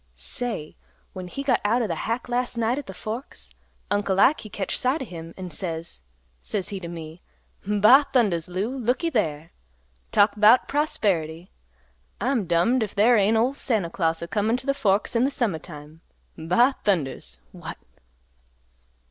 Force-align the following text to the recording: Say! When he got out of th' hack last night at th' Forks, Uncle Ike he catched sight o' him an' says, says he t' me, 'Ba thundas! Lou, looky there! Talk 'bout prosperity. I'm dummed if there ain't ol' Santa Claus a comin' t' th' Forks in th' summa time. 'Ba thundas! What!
Say! 0.15 0.77
When 1.13 1.27
he 1.27 1.43
got 1.43 1.61
out 1.63 1.83
of 1.83 1.87
th' 1.87 1.93
hack 1.95 2.27
last 2.27 2.57
night 2.57 2.79
at 2.79 2.87
th' 2.87 2.95
Forks, 2.95 3.51
Uncle 3.91 4.19
Ike 4.19 4.39
he 4.39 4.49
catched 4.49 4.79
sight 4.79 4.99
o' 5.03 5.05
him 5.05 5.31
an' 5.37 5.51
says, 5.51 6.01
says 6.41 6.69
he 6.69 6.79
t' 6.79 6.87
me, 6.87 7.21
'Ba 7.67 8.07
thundas! 8.11 8.47
Lou, 8.47 8.75
looky 8.75 9.11
there! 9.11 9.51
Talk 10.11 10.31
'bout 10.35 10.67
prosperity. 10.67 11.51
I'm 12.19 12.47
dummed 12.47 12.81
if 12.81 12.95
there 12.95 13.15
ain't 13.15 13.37
ol' 13.37 13.53
Santa 13.53 13.91
Claus 13.91 14.23
a 14.23 14.27
comin' 14.27 14.57
t' 14.57 14.65
th' 14.65 14.75
Forks 14.75 15.15
in 15.15 15.27
th' 15.27 15.31
summa 15.31 15.59
time. 15.59 16.01
'Ba 16.35 16.77
thundas! 16.83 17.39
What! 17.51 17.77